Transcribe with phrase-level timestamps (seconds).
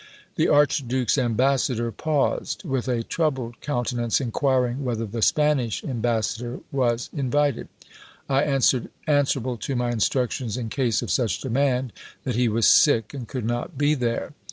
[0.35, 7.67] The archduke's ambassador paused: with a troubled countenance inquiring whether the Spanish ambassador was invited.
[8.27, 11.93] "I answered, answerable to my instructions in case of such demand,
[12.23, 14.33] that he was sick, and could not be there.